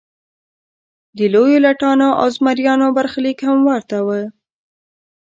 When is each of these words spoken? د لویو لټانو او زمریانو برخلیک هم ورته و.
د 1.17 1.19
لویو 1.33 1.63
لټانو 1.65 2.09
او 2.21 2.27
زمریانو 2.37 2.87
برخلیک 2.97 3.37
هم 3.47 3.57
ورته 3.69 3.97
و. 4.07 4.09